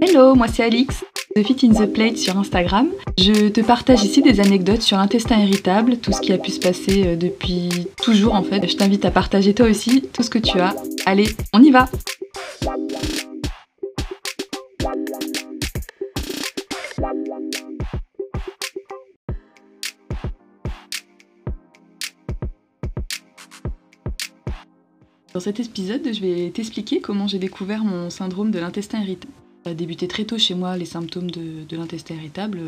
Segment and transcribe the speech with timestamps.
[0.00, 1.04] Hello, moi c'est Alix,
[1.36, 2.88] de Fit in the Plate sur Instagram.
[3.18, 6.60] Je te partage ici des anecdotes sur l'intestin irritable, tout ce qui a pu se
[6.60, 8.66] passer euh, depuis toujours en fait.
[8.66, 10.74] Je t'invite à partager toi aussi tout ce que tu as.
[11.04, 11.88] Allez, on y va
[25.34, 29.32] Dans cet épisode, je vais t'expliquer comment j'ai découvert mon syndrome de l'intestin irritable.
[29.64, 32.60] Ça a débuté très tôt chez moi, les symptômes de, l'intestin irritable.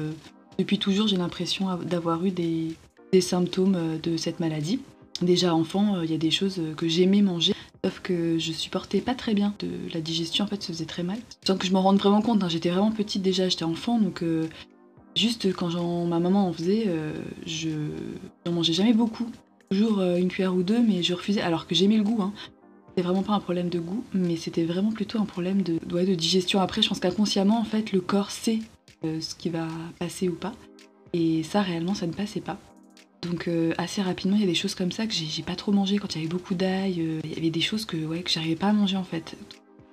[0.58, 2.76] Depuis toujours, j'ai l'impression d'avoir eu des,
[3.20, 4.80] symptômes de cette maladie.
[5.22, 9.14] Déjà enfant, il y a des choses que j'aimais manger, sauf que je supportais pas
[9.14, 9.54] très bien.
[9.60, 11.18] De la digestion, en fait, se faisait très mal.
[11.46, 12.48] Sans que je m'en rende vraiment compte, hein.
[12.48, 14.48] j'étais vraiment petite déjà, j'étais enfant, donc euh,
[15.16, 15.70] juste quand
[16.06, 17.12] ma maman en faisait, euh,
[17.46, 17.70] je
[18.46, 19.26] n'en mangeais jamais beaucoup.
[19.70, 22.20] Toujours euh, une cuillère ou deux, mais je refusais, alors que j'aimais le goût.
[22.20, 22.32] Hein.
[22.94, 26.14] C'était vraiment pas un problème de goût, mais c'était vraiment plutôt un problème de, de
[26.14, 26.60] digestion.
[26.60, 28.60] Après, je pense qu'inconsciemment, en fait, le corps sait
[29.04, 29.66] euh, ce qui va
[29.98, 30.52] passer ou pas.
[31.12, 32.56] Et ça, réellement, ça ne passait pas.
[33.22, 35.72] Donc euh, assez rapidement, il y a des choses comme ça que j'ai pas trop
[35.72, 37.00] mangé quand il y avait beaucoup d'ail.
[37.00, 39.36] Euh, il y avait des choses que, ouais, que j'arrivais pas à manger en fait.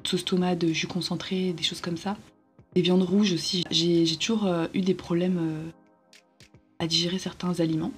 [0.03, 2.17] Sauce tomate, jus concentré, des choses comme ça.
[2.75, 3.63] Des viandes rouges aussi.
[3.71, 5.71] J'ai toujours eu des problèmes
[6.77, 7.91] à digérer certains aliments.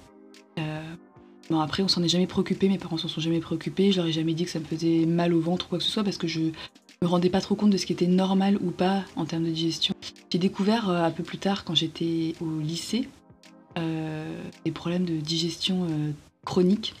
[1.50, 3.92] Bon, après, on s'en est jamais préoccupé, mes parents s'en sont jamais préoccupés.
[3.92, 5.84] Je leur ai jamais dit que ça me faisait mal au ventre ou quoi que
[5.84, 8.58] ce soit parce que je me rendais pas trop compte de ce qui était normal
[8.62, 9.94] ou pas en termes de digestion.
[10.30, 13.08] J'ai découvert euh, un peu plus tard, quand j'étais au lycée,
[13.78, 16.10] euh, des problèmes de digestion euh,
[16.44, 16.94] chronique.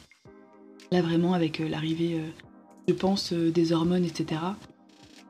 [0.92, 2.20] Là, vraiment, avec l'arrivée,
[2.86, 4.40] je pense, des hormones, etc.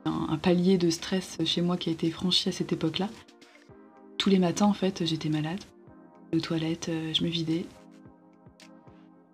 [0.03, 3.09] Un, un, palier de stress chez moi qui a été franchi à cette époque-là.
[4.19, 5.63] Tous les matins, en fait, j'étais malade.
[6.33, 7.65] Aux toilettes, je me vidais.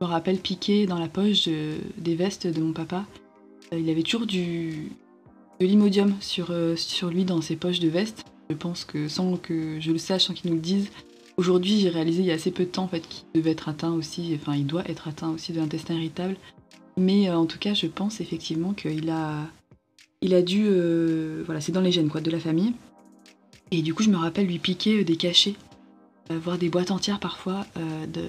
[0.02, 3.06] Je me rappelle piqué dans la poche des vestes de mon papa.
[3.72, 4.92] Euh, il avait toujours du,
[5.60, 8.26] de l'imodium sur, euh, sur lui dans ses poches de veste.
[8.50, 10.90] Je pense que sans que je le sache, sans qu'il nous le dise,
[11.38, 13.70] aujourd'hui j'ai réalisé il y a assez peu de temps en fait qu'il devait être
[13.70, 16.36] atteint aussi, enfin il doit être atteint aussi de l'intestin irritable.
[16.98, 19.46] Mais euh, en tout cas je pense effectivement qu'il a,
[20.22, 20.68] il a dû,
[21.46, 22.74] voilà c'est dans les gènes quoi, de la famille.
[23.70, 25.54] Et du coup je me rappelle lui piquer des cachets,
[26.32, 27.68] voir des boîtes entières parfois
[28.12, 28.24] de,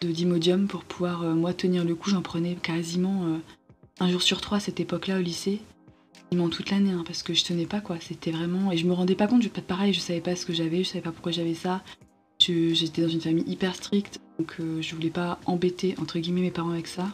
[0.00, 2.10] de d'imodium pour pouvoir euh, moi tenir le coup.
[2.10, 3.38] J'en prenais quasiment euh,
[4.00, 5.60] un jour sur trois à cette époque-là au lycée.
[6.30, 7.96] Quasiment toute l'année hein, parce que je tenais pas quoi.
[8.00, 9.42] C'était vraiment et je me rendais pas compte.
[9.42, 9.92] Je pas pareil.
[9.92, 10.82] Je savais pas ce que j'avais.
[10.84, 11.82] Je savais pas pourquoi j'avais ça.
[12.38, 16.50] J'étais dans une famille hyper stricte donc euh, je voulais pas embêter entre guillemets mes
[16.50, 17.08] parents avec ça.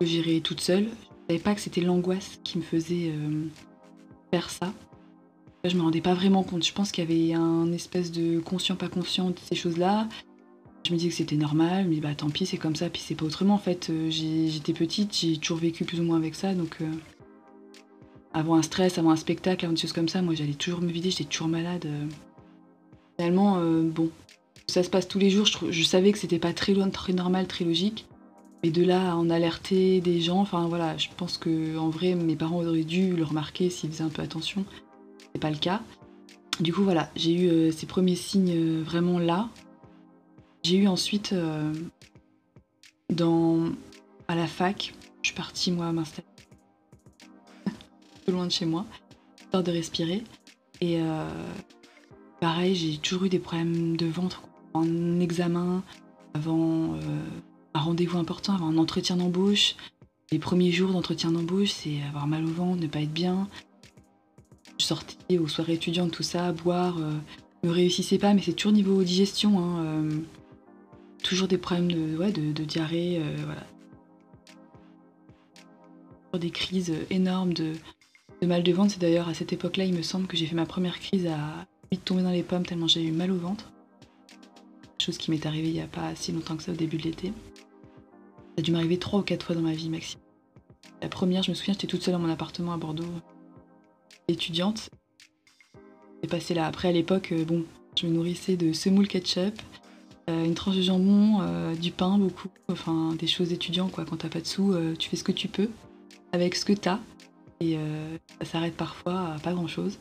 [0.00, 0.84] Je gérais toute seule.
[0.84, 3.12] Je savais pas que c'était l'angoisse qui me faisait
[4.30, 4.72] faire ça.
[5.64, 6.64] Je me rendais pas vraiment compte.
[6.64, 10.06] Je pense qu'il y avait un espèce de conscient pas conscient de ces choses-là.
[10.86, 13.14] Je me disais que c'était normal, mais bah tant pis, c'est comme ça, puis c'est
[13.14, 13.88] pas autrement en fait.
[13.88, 16.90] Euh, j'étais petite, j'ai toujours vécu plus ou moins avec ça, donc euh,
[18.34, 20.90] avant un stress, avant un spectacle, avant des choses comme ça, moi j'allais toujours me
[20.90, 21.86] vider, j'étais toujours malade.
[21.86, 22.06] Euh.
[23.16, 24.10] Finalement, bon,
[24.66, 27.46] ça se passe tous les jours, je, savais que c'était pas très loin, très normal,
[27.46, 28.06] très logique.
[28.64, 32.16] Mais de là à en alerter des gens, enfin voilà, je pense que en vrai
[32.16, 34.64] mes parents auraient dû le remarquer s'ils faisaient un peu attention.
[35.32, 35.80] C'est pas le cas.
[36.58, 39.48] Du coup voilà, j'ai eu ces premiers signes vraiment là,
[40.64, 41.72] j'ai eu ensuite, euh,
[44.28, 46.26] à la fac, je suis partie moi m'installer
[48.28, 48.86] loin de chez moi,
[49.38, 50.24] histoire de respirer.
[50.80, 51.28] Et euh,
[52.40, 54.42] pareil, j'ai toujours eu des problèmes de ventre.
[54.72, 55.84] Un examen,
[56.32, 56.98] avant euh,
[57.74, 59.76] un rendez-vous important, avant un entretien d'embauche.
[60.32, 63.48] Les premiers jours d'entretien d'embauche, c'est avoir mal au ventre, ne pas être bien.
[64.78, 66.98] Je sortais aux soirées étudiantes, tout ça, boire,
[67.62, 69.58] ne réussissais pas, mais c'est toujours niveau digestion.
[69.60, 70.02] Hein,
[71.24, 73.64] toujours des problèmes de, diarrhée, euh, voilà.
[76.38, 77.72] Des crises énormes de,
[78.42, 78.92] mal de ventre.
[78.92, 81.66] C'est d'ailleurs à cette époque-là, il me semble que j'ai fait ma première crise à
[81.90, 83.72] vite tomber dans les pommes tellement j'ai eu mal au ventre.
[84.98, 87.04] Chose qui m'est arrivée il n'y a pas si longtemps que ça au début de
[87.04, 87.28] l'été.
[87.28, 90.22] Ça a dû m'arriver trois ou quatre fois dans ma vie maximum.
[91.02, 93.04] La première, je me souviens, j'étais toute seule dans mon appartement à Bordeaux,
[94.28, 94.90] étudiante.
[96.22, 96.66] J'ai passé là.
[96.66, 97.64] Après, à l'époque, euh, bon,
[97.96, 99.83] je me nourrissais de semoule ketchup, euh,
[100.28, 104.04] une tranche de jambon, euh, du pain beaucoup, enfin des choses étudiants quoi.
[104.04, 105.68] Quand t'as pas de sous, euh, tu fais ce que tu peux
[106.32, 106.98] avec ce que t'as
[107.60, 107.78] et
[108.40, 109.98] ça s'arrête parfois à pas grand chose.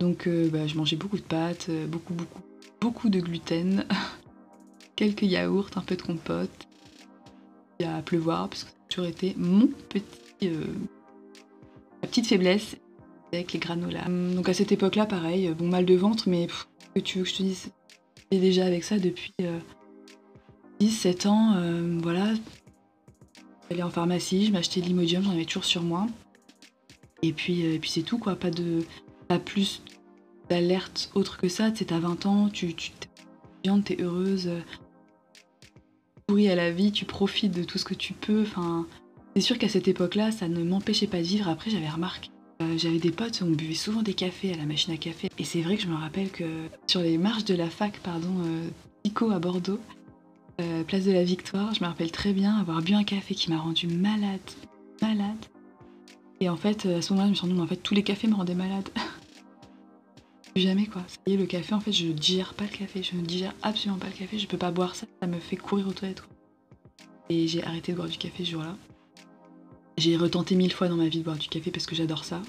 [0.00, 2.40] Donc bah, je mangeais beaucoup de pâtes, beaucoup beaucoup
[2.80, 3.86] beaucoup de gluten,
[4.96, 6.68] quelques yaourts, un peu de compote.
[7.78, 10.50] Il y a à pleuvoir parce que ça a toujours été mon petit
[12.02, 12.76] ma petite faiblesse
[13.32, 14.08] avec les granolas.
[14.08, 16.48] Donc à cette époque-là, pareil, bon mal de ventre, mais
[16.94, 17.72] que tu veux que je te dise
[18.38, 19.34] déjà avec ça depuis
[20.80, 21.54] 10-7 euh, ans.
[21.56, 22.34] Euh, voilà.
[23.68, 26.06] J'allais en pharmacie, je m'achetais de l'imodium, j'en avais toujours sur moi.
[27.22, 28.34] Et puis, euh, puis c'est tout, quoi.
[28.34, 28.80] Pas de,
[29.28, 29.82] pas plus
[30.48, 31.70] d'alerte autre que ça.
[31.70, 32.90] Tu sais, t'as 20 ans, tu, tu
[33.84, 34.50] t'es heureuse,
[36.28, 38.42] souris à la vie, tu profites de tout ce que tu peux.
[38.42, 38.86] Enfin,
[39.36, 41.48] c'est sûr qu'à cette époque-là, ça ne m'empêchait pas de vivre.
[41.48, 42.31] Après, j'avais remarqué.
[42.62, 45.30] Euh, j'avais des potes, on buvait souvent des cafés à la machine à café.
[45.38, 46.44] Et c'est vrai que je me rappelle que
[46.86, 48.68] sur les marches de la fac, pardon, euh,
[49.02, 49.80] Pico à Bordeaux,
[50.60, 53.50] euh, place de la Victoire, je me rappelle très bien avoir bu un café qui
[53.50, 54.40] m'a rendu malade.
[55.00, 55.44] Malade.
[56.40, 58.28] Et en fait, à ce moment-là, je me suis rendu en fait, tous les cafés
[58.28, 58.88] me rendaient malade.
[60.56, 61.02] Jamais quoi.
[61.06, 63.02] Ça y est, le café, en fait, je ne digère pas le café.
[63.02, 64.38] Je ne digère absolument pas le café.
[64.38, 65.06] Je peux pas boire ça.
[65.20, 66.22] Ça me fait courir aux toilettes.
[67.30, 68.76] Et j'ai arrêté de boire du café ce jour-là.
[69.98, 72.42] J'ai retenté mille fois dans ma vie de boire du café parce que j'adore ça.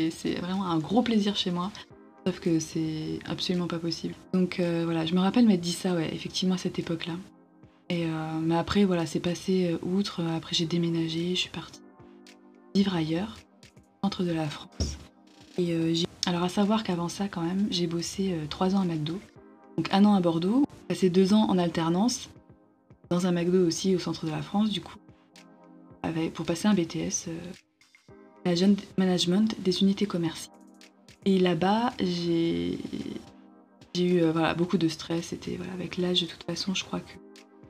[0.00, 1.70] Et c'est vraiment un gros plaisir chez moi.
[2.26, 4.14] Sauf que c'est absolument pas possible.
[4.32, 7.14] Donc euh, voilà, je me rappelle m'être dit ça, ouais, effectivement à cette époque-là.
[7.88, 10.22] Et euh, mais après, voilà, c'est passé euh, outre.
[10.36, 11.80] Après, j'ai déménagé, je suis partie
[12.74, 13.36] vivre ailleurs,
[14.02, 14.98] centre de la France.
[15.58, 15.74] Et
[16.24, 19.18] alors à savoir qu'avant ça, quand même, j'ai bossé trois ans à McDo,
[19.76, 22.30] donc un an à Bordeaux, passé deux ans en alternance
[23.10, 24.96] dans un McDo aussi au centre de la France, du coup,
[26.34, 27.30] pour passer un BTS
[28.56, 30.52] jeune management des unités commerciales.
[31.26, 32.76] Et là-bas, j'ai
[33.96, 35.26] eu euh, voilà, beaucoup de stress.
[35.26, 37.12] C'était voilà, avec l'âge, de toute façon, je crois que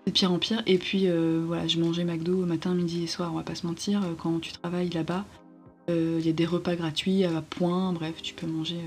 [0.07, 0.63] c'est pire en pire.
[0.65, 3.67] Et puis euh, voilà, je mangeais McDo matin, midi et soir, on va pas se
[3.67, 4.03] mentir.
[4.03, 5.27] Euh, quand tu travailles là-bas,
[5.89, 7.93] il y a des repas gratuits à point.
[7.93, 8.79] Bref, tu peux manger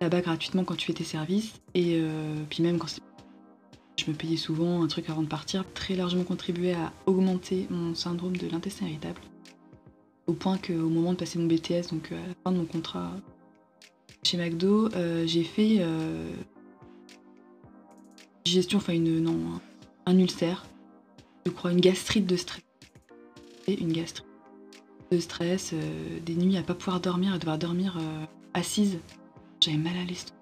[0.00, 1.54] là-bas gratuitement quand tu fais tes services.
[1.74, 2.00] Et
[2.48, 2.86] puis même quand
[3.96, 7.94] je me payais souvent un truc avant de partir, très largement contribué à augmenter mon
[7.94, 9.20] syndrome de l'intestin irritable.
[10.26, 13.12] Au point qu'au moment de passer mon BTS, donc à la fin de mon contrat
[14.26, 16.32] chez McDo, euh, j'ai fait euh,
[18.44, 19.60] gestion, enfin une non,
[20.04, 20.66] un ulcère,
[21.44, 22.62] je crois une gastrite de stress.
[23.68, 24.26] Et une gastrite
[25.12, 27.98] de stress, euh, des nuits à pas pouvoir dormir, à devoir dormir
[28.52, 28.98] assise.
[29.60, 30.35] J'avais mal à l'estomac.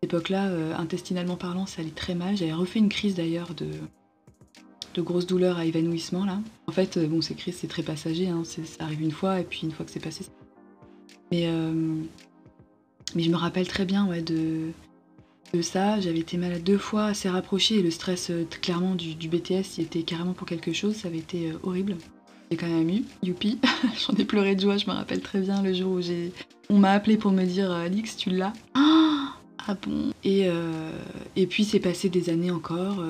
[0.00, 2.36] Cette époque-là, intestinalement parlant, ça allait très mal.
[2.36, 3.66] J'avais refait une crise d'ailleurs de,
[5.02, 6.40] grosses douleurs à évanouissement là.
[6.66, 8.42] En fait, bon, ces crises c'est très passager, hein.
[8.44, 10.24] ça arrive une fois et puis une fois que c'est passé,
[11.30, 11.94] mais, euh,
[13.14, 14.70] mais je me rappelle très bien de,
[15.52, 16.00] de ça.
[16.00, 19.84] J'avais été malade deux fois, assez rapproché, et le stress euh, clairement du, BTS, il
[19.84, 21.96] était carrément pour quelque chose, ça avait été euh, horrible.
[22.50, 23.58] J'ai quand même eu, youpi,
[24.06, 26.32] j'en ai pleuré de joie, je me rappelle très bien le jour où j'ai...
[26.70, 28.54] on m'a appelé pour me dire Alix, tu l'as?
[29.68, 33.04] Ah bon et, puis c'est passé des années encore,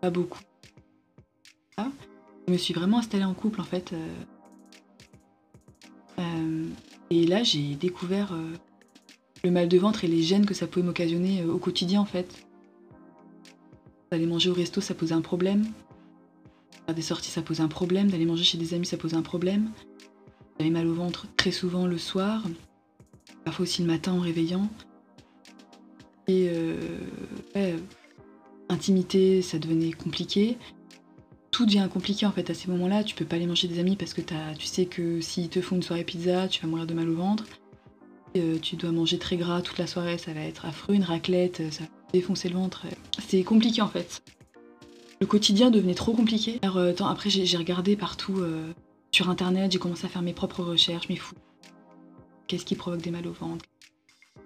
[0.00, 0.40] pas beaucoup.
[1.78, 3.94] Je me suis vraiment installée en couple en fait.
[7.14, 8.52] Et là, j'ai découvert euh,
[9.44, 12.04] le mal de ventre et les gènes que ça pouvait m'occasionner euh, au quotidien en
[12.04, 12.44] fait.
[14.10, 15.64] D'aller manger au resto, ça posait un problème.
[16.86, 18.10] Faire des sorties, ça posait un problème.
[18.10, 19.70] D'aller manger chez des amis, ça posait un problème.
[20.58, 22.42] J'avais mal au ventre très souvent le soir,
[23.44, 24.68] parfois aussi le matin en réveillant.
[26.26, 27.76] Et euh,
[28.68, 30.56] intimité, ça devenait compliqué
[31.54, 33.04] tout devient compliqué en fait à ces moments-là.
[33.04, 35.76] Tu peux pas aller manger des amis parce que tu sais que s'ils te font
[35.76, 37.44] une soirée pizza, tu vas mourir de mal au ventre.
[38.36, 41.62] Euh, tu dois manger très gras toute la soirée, ça va être affreux, une raclette,
[41.70, 42.86] ça va défoncer le ventre.
[43.28, 44.24] C'est compliqué en fait.
[45.20, 46.58] Le quotidien devenait trop compliqué.
[46.62, 48.72] Alors, euh, après, j'ai regardé partout euh,
[49.12, 51.36] sur internet, j'ai commencé à faire mes propres recherches, mes fous.
[52.48, 53.64] Qu'est-ce qui provoque des mal au ventre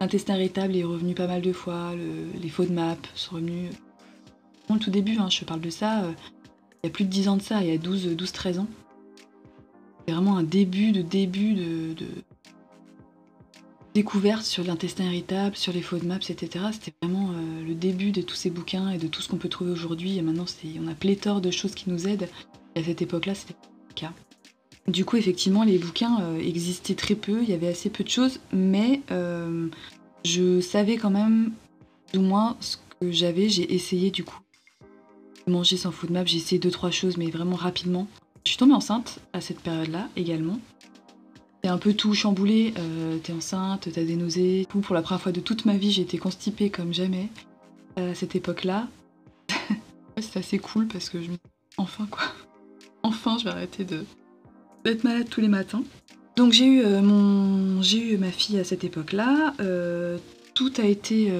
[0.00, 1.92] L'intestin irritable est revenu pas mal de fois,
[2.40, 3.70] les faux de map sont revenus.
[4.68, 6.04] Au tout début, hein, je parle de ça,
[6.82, 8.66] il y a plus de 10 ans de ça, il y a 12-13 ans.
[10.06, 11.94] C'est vraiment un début de début de,
[13.94, 16.66] découverte sur l'intestin irritable, sur les FODMAPs, etc.
[16.72, 19.48] C'était vraiment euh, le début de tous ces bouquins et de tout ce qu'on peut
[19.48, 20.16] trouver aujourd'hui.
[20.18, 20.46] Et maintenant,
[20.80, 22.28] on a pléthore de choses qui nous aident.
[22.74, 24.12] Et à cette époque-là, c'était pas le cas.
[24.88, 28.08] Du coup, effectivement, les bouquins euh, existaient très peu, il y avait assez peu de
[28.08, 29.68] choses, mais euh,
[30.24, 31.52] je savais quand même,
[32.14, 34.40] du moins, ce que j'avais, j'ai essayé du coup
[35.46, 38.06] manger sans food map, j'ai essayé deux trois choses mais vraiment rapidement.
[38.44, 40.58] Je suis tombée enceinte à cette période-là également.
[41.62, 44.66] T'es un peu tout chamboulé, euh, t'es enceinte, t'as des nausées.
[44.68, 47.28] Pour la première fois de toute ma vie, j'ai été constipée comme jamais
[47.96, 48.88] à cette époque-là.
[50.18, 51.36] c'est assez cool parce que je me
[51.78, 52.24] enfin quoi.
[53.02, 54.04] Enfin, je vais arrêter de
[54.88, 55.82] d'être malade tous les matins.
[56.36, 59.54] Donc j'ai eu euh, mon j'ai eu ma fille à cette époque-là.
[59.60, 60.18] Euh,
[60.54, 61.32] tout a été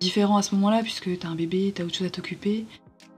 [0.00, 2.64] différent à ce moment-là, puisque t'as un bébé, t'as autre chose à t'occuper.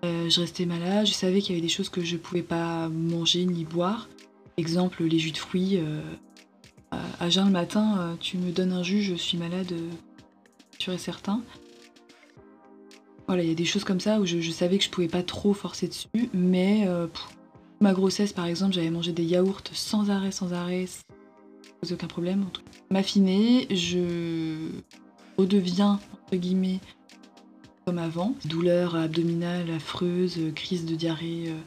[0.05, 2.89] Euh, je restais malade, je savais qu'il y avait des choses que je pouvais pas
[2.89, 4.09] manger ni boire.
[4.57, 5.79] Exemple, les jus de fruits.
[5.79, 6.01] Euh,
[7.21, 9.73] à jeun le matin, euh, tu me donnes un jus, je suis malade,
[10.79, 11.43] tu es certain.
[13.29, 15.23] Voilà, il y a des choses comme ça où je, savais que je pouvais pas
[15.23, 16.89] trop forcer dessus, mais
[17.81, 20.87] ma grossesse par exemple, j'avais mangé des yaourts sans arrêt, sans arrêt,
[21.83, 22.45] sans aucun problème.
[22.91, 24.69] M'affiner, je
[25.39, 26.81] redeviens entre guillemets
[27.87, 28.35] comme avant.
[28.45, 31.59] Douleur abdominale affreuse, crise de diarrhée euh,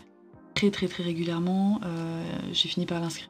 [0.53, 1.82] très très très régulièrement.
[1.84, 3.29] Euh, j'ai fini par l'inscrire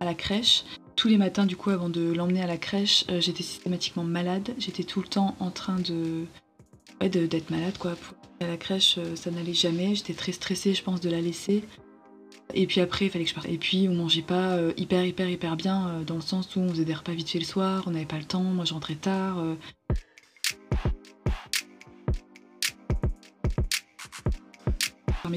[0.00, 0.64] à la crèche.
[0.96, 4.54] Tous les matins, du coup, avant de l'emmener à la crèche, euh, j'étais systématiquement malade.
[4.58, 6.24] J'étais tout le temps en train de
[7.00, 7.96] d'être malade, quoi.
[8.40, 9.94] à la crèche, ça n'allait jamais.
[9.94, 11.64] J'étais très stressée, je pense, de la laisser.
[12.54, 13.48] Et puis après, il fallait que je parte.
[13.48, 16.84] Et puis, on mangeait pas hyper, hyper, hyper bien, dans le sens où on faisait
[16.84, 19.44] des repas vite fait le soir, on n'avait pas le temps, moi je rentrais tard.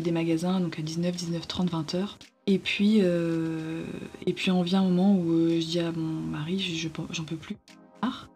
[0.01, 2.17] des magasins, donc à 19, 19, 30, 20 heures.
[2.47, 3.85] Et puis, euh,
[4.25, 6.59] et puis on vient un moment où euh, je dis à mon mari,
[7.11, 7.55] j'en peux plus.
[8.01, 8.27] Ah,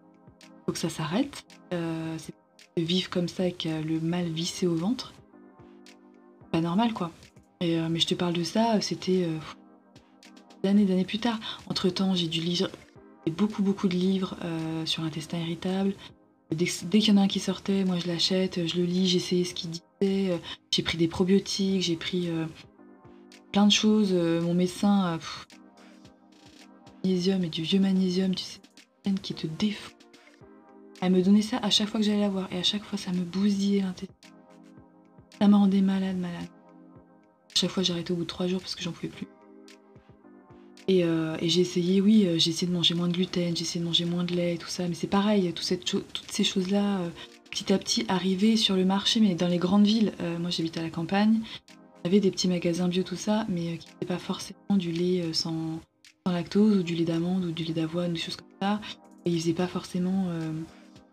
[0.65, 1.45] faut que ça s'arrête.
[1.73, 2.17] Euh,
[2.77, 5.13] vivre comme ça avec le mal vissé au ventre.
[6.51, 7.11] Pas normal quoi.
[7.61, 9.27] Et, mais je te parle de ça, c'était
[10.63, 11.39] des années, d'années plus tard.
[11.69, 12.69] Entre temps, j'ai dû lire
[13.31, 14.35] beaucoup, beaucoup de livres
[14.85, 15.95] sur l'intestin irritable,
[16.51, 19.43] Dès, qu'il y en a un qui sortait, moi je l'achète, je le lis, j'essaie
[19.43, 19.83] ce qu'il disait.
[20.01, 20.37] Euh,
[20.71, 22.45] j'ai pris des probiotiques, j'ai pris euh,
[23.51, 24.11] plein de choses.
[24.13, 25.19] Euh, mon médecin,
[27.03, 28.59] magnésium et du vieux magnésium, tu sais,
[29.21, 29.93] qui te défoule.
[31.01, 32.97] Elle me donnait ça à chaque fois que j'allais la voir et à chaque fois
[32.97, 34.13] ça me bousillait l'intestin.
[35.39, 36.47] Ça me rendait malade, malade.
[37.57, 39.27] Chaque fois j'arrêtais au bout de trois jours parce que j'en pouvais plus.
[40.89, 43.81] Euh, et, j'ai essayé, oui, euh, j'ai essayé de manger moins de gluten, j'ai essayé
[43.81, 47.09] de manger moins de lait tout ça, mais c'est pareil, toutes ces choses-là, euh,
[47.49, 50.13] petit à petit, arrivaient sur le marché, mais dans les grandes villes.
[50.39, 51.39] moi, j'habite à la campagne,
[52.03, 54.91] il y avait des petits magasins bio, tout ça, mais qui n'étaient pas forcément du
[54.91, 55.81] lait sans,
[56.25, 58.79] lactose, ou du lait d'amande, ou du lait d'avoine, des choses comme ça.
[59.25, 60.29] Et ils faisaient pas forcément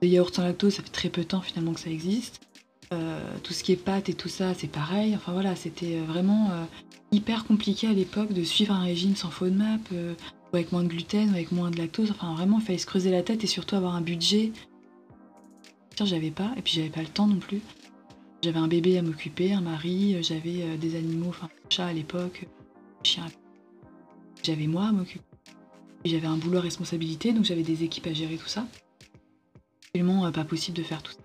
[0.03, 2.41] des yaourts sans lactose, ça fait très peu de temps finalement que ça existe.
[3.43, 5.15] Tout ce qui est pâtes et tout ça, c'est pareil.
[5.17, 6.51] Enfin voilà, c'était vraiment
[7.15, 10.15] hyper compliqué à l'époque de suivre un régime sans FODMAP, euh,
[10.53, 12.11] ou avec moins de gluten, ou avec moins de lactose.
[12.11, 14.53] Enfin, vraiment, il fallait se creuser la tête et surtout avoir un budget.
[16.05, 17.61] J'avais pas, et puis j'avais pas le temps non plus.
[18.43, 21.93] J'avais un bébé à m'occuper, un mari, euh, j'avais euh, des animaux, enfin, chat à
[21.93, 22.47] l'époque,
[23.05, 23.27] chien.
[24.43, 25.25] J'avais moi à m'occuper.
[26.05, 28.67] J'avais un boulot responsabilité, donc j'avais des équipes à gérer tout ça.
[29.93, 31.24] Tellement pas possible de faire tout ça.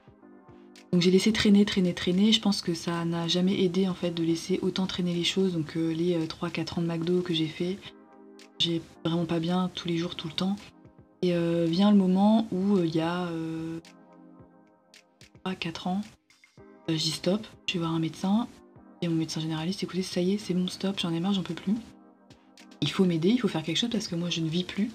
[0.92, 2.32] Donc j'ai laissé traîner, traîner, traîner.
[2.32, 5.54] Je pense que ça n'a jamais aidé en fait de laisser autant traîner les choses.
[5.54, 7.78] Donc euh, les 3-4 euh, ans de McDo que j'ai fait,
[8.58, 10.56] j'ai vraiment pas bien tous les jours, tout le temps.
[11.22, 13.30] Et euh, vient le moment où il y a
[15.46, 16.02] 3-4 ans,
[16.88, 18.48] j'y stop, je vais voir un médecin.
[19.02, 21.44] Et mon médecin généraliste, écoutez, ça y est, c'est bon, stop, j'en ai marre, j'en
[21.44, 21.76] peux plus.
[22.82, 24.90] Il faut m'aider, il faut faire quelque chose parce que moi je ne vis plus.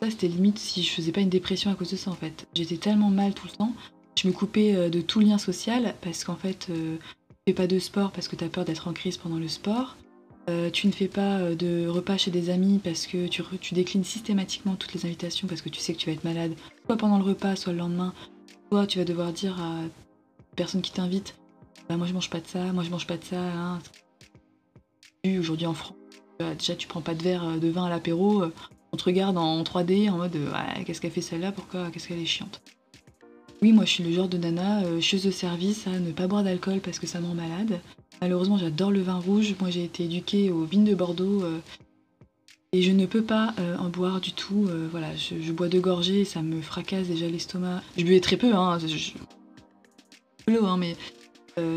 [0.00, 2.46] Ça c'était limite si je faisais pas une dépression à cause de ça en fait.
[2.54, 3.72] J'étais tellement mal tout le temps
[4.18, 7.66] je me coupais euh, de tout lien social parce qu'en fait, euh, tu fais pas
[7.66, 9.96] de sport parce que tu as peur d'être en crise pendant le sport.
[10.50, 14.76] Euh, tu ne fais pas de repas chez des amis parce que tu, déclines systématiquement
[14.76, 16.54] toutes les invitations parce que tu sais que tu vas être malade,
[16.86, 18.14] soit pendant le repas, soit le lendemain.
[18.72, 19.88] Soit tu vas devoir dire à la
[20.56, 21.36] personne qui t'invite
[21.88, 23.40] bah, Moi je mange pas de ça, moi je mange pas de ça.
[23.40, 23.78] Hein.
[25.38, 25.96] Aujourd'hui en France,
[26.58, 28.44] déjà tu prends pas de verre de vin à l'apéro,
[28.92, 32.20] on te regarde en 3D en mode ouais, Qu'est-ce qu'elle fait celle-là Pourquoi Qu'est-ce qu'elle
[32.20, 32.62] est chiante
[33.60, 36.28] oui, moi je suis le genre de nana, euh, chose de service à ne pas
[36.28, 37.80] boire d'alcool parce que ça me rend malade.
[38.20, 39.54] Malheureusement, j'adore le vin rouge.
[39.60, 41.58] Moi j'ai été éduquée aux vignes de Bordeaux euh,
[42.72, 44.68] et je ne peux pas euh, en boire du tout.
[44.90, 47.82] voilà, je, bois deux gorgées et ça me fracasse déjà l'estomac.
[47.96, 48.78] Je buvais très peu, hein.
[48.78, 49.12] Je...
[50.48, 50.96] Hein, mais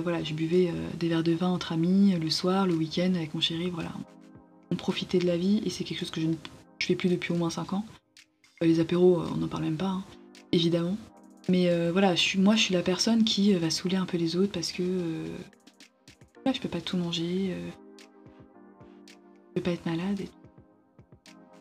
[0.04, 3.42] voilà, je buvais des verres de vin entre amis le soir, le week-end avec mon
[3.42, 3.72] chéri.
[3.72, 3.92] Voilà,
[4.70, 6.36] on profitait de la vie et c'est quelque chose que je ne
[6.80, 7.86] fais plus depuis au moins 5 ans.
[8.62, 10.04] les apéros, on n'en parle même pas, hein,
[10.52, 10.98] évidemment.
[11.50, 14.06] Mais euh, voilà, je suis, moi je suis la personne qui euh, va saouler un
[14.06, 15.28] peu les autres parce que euh,
[16.54, 17.56] je peux pas tout manger,
[19.50, 20.22] je peux pas être malade.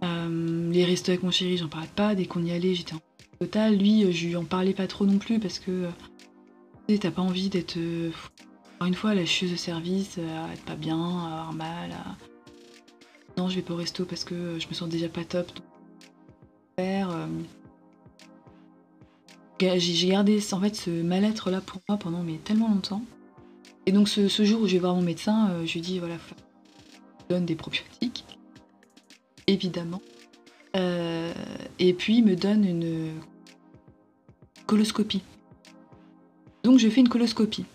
[0.02, 2.14] les restos avec mon chéri, j'en parlais pas.
[2.14, 3.00] Dès qu'on y allait, j'étais en
[3.40, 3.76] total.
[3.76, 5.88] Lui, je lui en parlais pas trop non plus parce que
[6.98, 7.76] t'as pas envie d'être.
[7.76, 11.90] une fois, la chieuse de service, à être pas bien, à avoir mal.
[13.36, 15.52] Non, je vais pas au resto parce que je me sens déjà pas top.
[15.54, 15.64] Donc...
[19.60, 23.02] J'ai gardé en fait ce mal-être là pour moi pendant mais tellement longtemps.
[23.86, 26.16] Et donc ce, jour où je vais voir mon médecin, euh, je lui dis voilà,
[27.28, 28.24] donne des probiotiques,
[29.46, 30.00] évidemment.
[30.76, 31.32] Euh,
[31.78, 33.12] et puis il me donne une
[34.66, 35.22] coloscopie.
[36.62, 37.66] Donc je fais une coloscopie.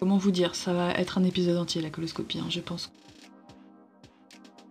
[0.00, 2.92] Comment vous dire Ça va être un épisode entier la coloscopie, hein, je pense.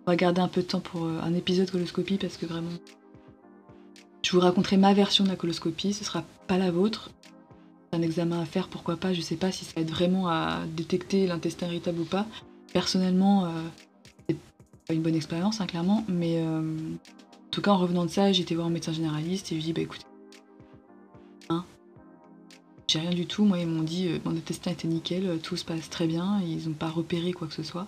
[0.05, 2.69] On va garder un peu de temps pour euh, un épisode coloscopie parce que vraiment,
[4.23, 7.11] je vous raconterai ma version de la coloscopie, ce sera pas la vôtre.
[7.91, 11.27] Un examen à faire, pourquoi pas, je sais pas si ça aide vraiment à détecter
[11.27, 12.25] l'intestin irritable ou pas.
[12.71, 13.49] Personnellement, euh,
[14.27, 14.37] c'est
[14.87, 18.29] pas une bonne expérience, hein, clairement, mais euh, en tout cas, en revenant de ça,
[18.29, 20.05] été voir un médecin généraliste et je lui ai dit, bah écoutez,
[21.49, 21.65] hein,
[22.87, 23.45] j'ai rien du tout.
[23.45, 26.67] Moi, ils m'ont dit, euh, mon intestin était nickel, tout se passe très bien, ils
[26.67, 27.87] n'ont pas repéré quoi que ce soit.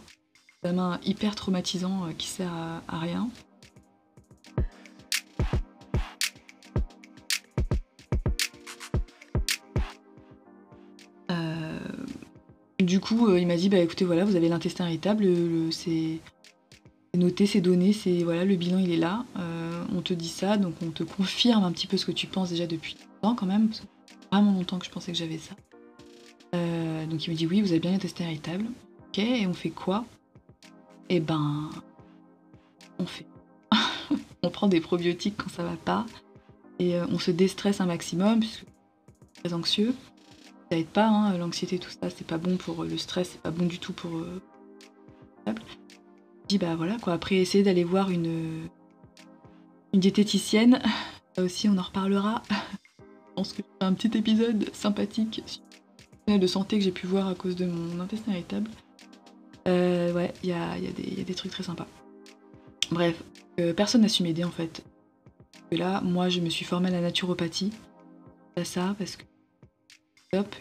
[0.63, 2.51] Un hyper traumatisant qui sert
[2.87, 3.29] à rien.
[12.85, 15.25] Du coup, euh, il m'a dit bah écoutez voilà, vous avez l'intestin irritable,
[15.71, 16.19] c'est
[17.15, 19.25] noté, c'est donné, c'est voilà, le bilan il est là.
[19.37, 22.27] Euh, on te dit ça, donc on te confirme un petit peu ce que tu
[22.27, 23.85] penses déjà depuis longtemps quand même, parce que
[24.31, 25.55] vraiment longtemps que je pensais que j'avais ça.
[26.53, 28.65] Euh, donc il me dit oui, vous avez bien l'intestin irritable.
[29.07, 30.05] Ok, et on fait quoi?
[31.09, 31.71] Eh ben,
[32.99, 33.25] on fait.
[34.43, 36.05] on prend des probiotiques quand ça va pas
[36.77, 38.65] et on se déstresse un maximum puisque
[39.41, 39.95] très anxieux
[40.77, 43.65] aide pas, hein, l'anxiété, tout ça, c'est pas bon pour le stress, c'est pas bon
[43.65, 44.17] du tout pour.
[44.17, 44.41] Euh,
[45.47, 45.53] je
[46.47, 48.67] dis bah voilà quoi, après essayer d'aller voir une,
[49.93, 50.81] une diététicienne,
[51.35, 52.43] ça aussi on en reparlera.
[52.49, 55.41] je pense que c'est un petit épisode sympathique
[56.27, 58.69] de santé que j'ai pu voir à cause de mon intestin irritable.
[59.67, 60.75] Euh, ouais, il y a,
[61.23, 61.87] des trucs très sympas.
[62.91, 63.23] Bref,
[63.59, 64.83] euh, personne n'a su m'aider en fait.
[65.71, 67.71] Là, moi je me suis formée à la naturopathie.
[68.55, 69.23] À ça, parce que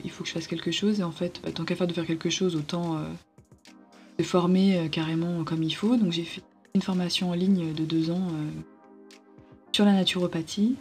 [0.05, 1.01] il faut que je fasse quelque chose.
[1.01, 3.05] Et en fait, bah, tant qu'à faire de faire quelque chose, autant euh,
[4.19, 5.97] se former euh, carrément comme il faut.
[5.97, 6.43] Donc j'ai fait
[6.75, 8.51] une formation en ligne de deux ans euh,
[9.73, 10.77] sur la naturopathie.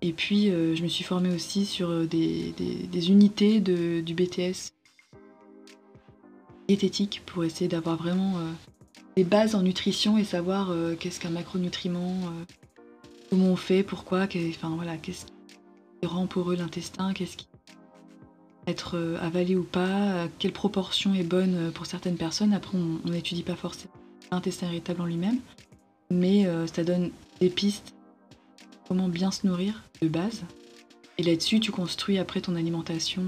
[0.00, 2.54] Et puis je me suis formée aussi sur des,
[3.10, 4.70] unités de, du BTS
[6.68, 8.34] diététique pour essayer d'avoir vraiment
[9.16, 12.32] des bases en nutrition et savoir qu'est-ce qu'un macronutriment,
[13.28, 15.26] comment on fait, pourquoi, enfin voilà, qu'est-ce
[16.06, 17.48] rend pour eux l'intestin, qu'est-ce qui
[18.68, 22.52] être euh, avalé ou pas, quelle proportion est bonne euh, pour certaines personnes.
[22.52, 23.92] Après, on n'étudie pas forcément
[24.30, 25.38] l'intestin irritable en lui-même,
[26.10, 27.94] mais euh, ça donne des pistes
[28.86, 30.44] comment bien se nourrir de base.
[31.16, 33.22] Et là-dessus, tu construis après ton alimentation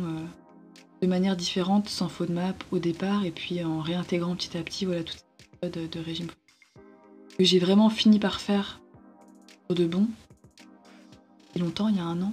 [1.03, 4.63] de manière différente, sans faux de map au départ, et puis en réintégrant petit à
[4.63, 6.29] petit voilà, toute cette méthode de régime.
[7.37, 8.81] Que j'ai vraiment fini par faire
[9.67, 10.07] pour de bon.
[11.57, 12.33] Et longtemps, il y a un an.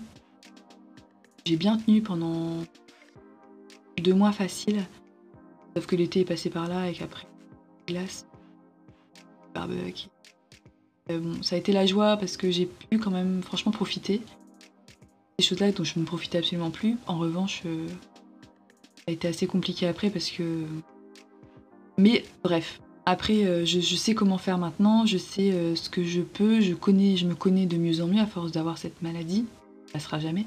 [1.47, 2.57] J'ai bien tenu pendant
[4.03, 4.85] deux mois facile.
[5.73, 7.25] Sauf que l'été est passé par là et qu'après,
[7.87, 8.27] glace,
[9.55, 10.09] barbecue.
[11.09, 14.21] Euh, bon, ça a été la joie parce que j'ai pu quand même franchement profiter.
[15.39, 16.97] Ces choses-là dont je ne profitais absolument plus.
[17.07, 17.87] En revanche, euh,
[18.97, 20.65] ça a été assez compliqué après parce que.
[21.97, 26.59] Mais bref, après, euh, je, sais comment faire maintenant, je sais ce que je peux,
[26.59, 29.45] je connais, je me connais de mieux en mieux à force d'avoir cette maladie.
[29.93, 30.45] Ça sera jamais.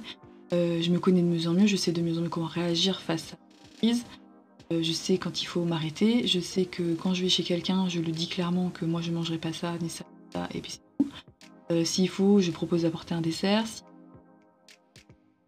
[0.53, 2.47] Euh, je me connais de mieux en mieux, je sais de mieux en mieux comment
[2.47, 4.05] réagir face à la crise.
[4.73, 7.89] Euh, je sais quand il faut m'arrêter, je sais que quand je vais chez quelqu'un,
[7.89, 10.61] je le dis clairement que moi je mangerai pas ça, ni ça, ni ça, et
[10.61, 11.11] puis c'est tout.
[11.71, 13.65] Euh, s'il faut, je propose d'apporter un dessert.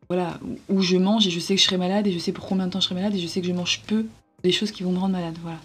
[0.09, 0.39] Voilà,
[0.69, 2.67] où je mange et je sais que je serai malade et je sais pour combien
[2.67, 4.07] de temps je serai malade et je sais que je mange peu
[4.43, 5.37] des choses qui vont me rendre malade.
[5.43, 5.59] Voilà.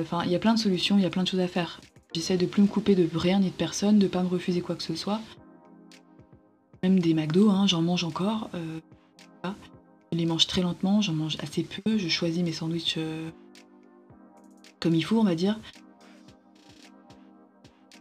[0.00, 1.80] Enfin, il y a plein de solutions, il y a plein de choses à faire.
[2.14, 4.76] J'essaie de plus me couper de rien ni de personne, de pas me refuser quoi
[4.76, 5.20] que ce soit.
[6.84, 8.50] Même des McDo, hein, j'en mange encore.
[8.54, 8.78] Euh,
[10.12, 11.96] je les mange très lentement, j'en mange assez peu.
[11.96, 13.30] Je choisis mes sandwichs euh,
[14.80, 15.58] comme il faut, on va dire.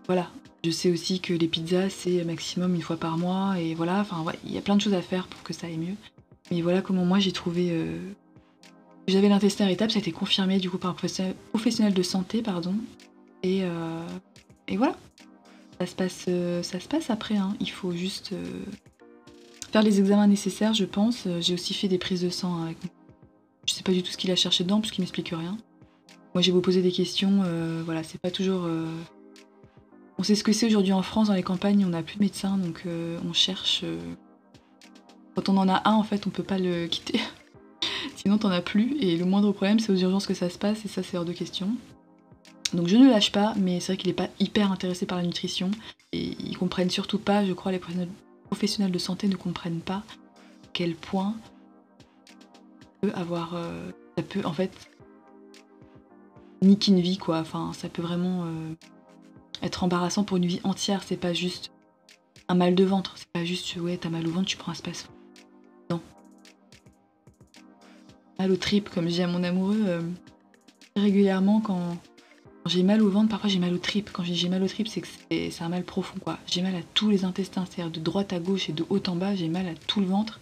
[0.06, 0.30] Voilà.
[0.65, 3.58] Je sais aussi que les pizzas, c'est maximum une fois par mois.
[3.58, 5.78] Et voilà, enfin, il y a plein de choses à faire pour que ça aille
[5.78, 5.96] mieux.
[6.52, 7.69] Mais voilà comment moi j'ai trouvé.
[7.72, 7.98] Euh,
[9.08, 12.76] j'avais l'intestin irritable, ça a été confirmé du coup par un professionnel de santé, pardon.
[13.43, 13.63] Et,
[14.67, 14.98] et voilà.
[15.79, 17.55] Ça se passe, euh, ça se passe après, hein.
[17.59, 18.63] il faut juste euh,
[19.71, 21.25] faire les examens nécessaires, je pense.
[21.25, 22.77] Euh, j'ai aussi fait des prises de sang avec
[23.67, 25.57] Je sais pas du tout ce qu'il a cherché dedans, puisqu'il m'explique rien.
[26.33, 27.43] Moi, j'ai beau poser des questions,
[27.86, 28.67] voilà, c'est pas toujours.
[30.17, 32.23] On sait ce que c'est aujourd'hui en France, dans les campagnes, on n'a plus de
[32.23, 33.86] médecins, donc on cherche.
[35.36, 37.19] Quand on en a un, en fait, on peut pas le quitter.
[38.15, 40.86] Sinon, t'en as plus, et le moindre problème, c'est aux urgences que ça se passe,
[40.86, 41.69] et ça, c'est hors de question.
[42.73, 45.23] Donc je ne lâche pas, mais c'est vrai qu'il n'est pas hyper intéressé par la
[45.23, 45.69] nutrition.
[46.12, 47.81] Et ils comprennent surtout pas, je crois, les
[48.47, 50.03] professionnels de santé ne comprennent pas à
[50.73, 51.36] quel point
[52.79, 53.55] ça peut avoir.
[53.55, 54.71] Euh, ça peut en fait
[56.62, 57.39] niquer une vie quoi.
[57.39, 58.73] Enfin, ça peut vraiment euh,
[59.62, 61.03] être embarrassant pour une vie entière.
[61.03, 61.71] C'est pas juste
[62.47, 63.13] un mal de ventre.
[63.17, 65.07] C'est pas juste ouais, t'as mal au ventre, tu prends un space.
[65.91, 66.01] Non.
[68.39, 70.01] Mal au trip, comme je dis à mon amoureux, euh,
[70.95, 71.97] régulièrement quand
[72.65, 74.10] j'ai mal au ventre, parfois j'ai mal aux tripes.
[74.12, 76.39] Quand j'ai mal aux tripes, c'est que c'est un mal profond, quoi.
[76.47, 79.15] J'ai mal à tous les intestins, c'est-à-dire de droite à gauche et de haut en
[79.15, 80.39] bas, j'ai mal à tout le ventre.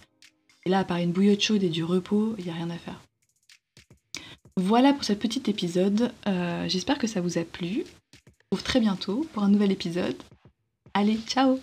[0.64, 2.78] Et là, à part une bouillotte chaude et du repos, il n'y a rien à
[2.78, 3.00] faire.
[4.56, 6.12] Voilà pour ce petit épisode.
[6.26, 7.84] Euh, j'espère que ça vous a plu.
[7.84, 10.16] On se retrouve très bientôt pour un nouvel épisode.
[10.94, 11.58] Allez, ciao